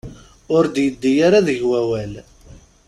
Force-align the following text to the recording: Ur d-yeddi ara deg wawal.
Ur 0.55 0.63
d-yeddi 0.73 1.13
ara 1.27 1.45
deg 1.47 1.59
wawal. 1.69 2.13